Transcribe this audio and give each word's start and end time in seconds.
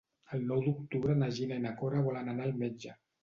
El 0.35 0.45
nou 0.51 0.61
d'octubre 0.67 1.17
na 1.19 1.29
Gina 1.37 1.59
i 1.61 1.63
na 1.67 1.75
Cora 1.83 2.01
volen 2.09 2.33
anar 2.35 2.47
al 2.47 2.57
metge. 2.65 2.99